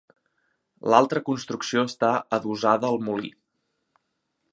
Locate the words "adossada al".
2.39-2.99